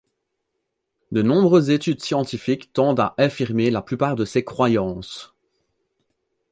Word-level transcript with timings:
De 1.11 1.21
nombreuses 1.21 1.69
études 1.69 2.01
scientifiques 2.01 2.73
tendent 2.73 3.01
à 3.01 3.13
infirmer 3.19 3.69
la 3.69 3.83
plupart 3.83 4.15
de 4.15 4.25
ces 4.25 4.43
croyances. 4.43 5.35